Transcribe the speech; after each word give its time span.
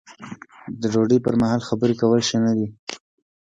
د 0.81 0.81
ډوډۍ 0.93 1.19
پر 1.25 1.33
مهال 1.41 1.61
خبرې 1.69 1.93
کول 2.01 2.19
ښه 2.27 2.37
نه 2.45 2.51
دي. 2.57 2.67